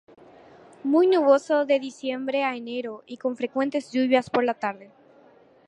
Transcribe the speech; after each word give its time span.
Muy 0.83 1.05
nuboso 1.05 1.67
de 1.67 1.79
diciembre 1.79 2.43
a 2.43 2.55
enero 2.55 3.03
y 3.05 3.17
con 3.17 3.37
frecuentes 3.37 3.91
lluvias 3.91 4.31
por 4.31 4.43
la 4.43 4.55
tarde. 4.55 4.89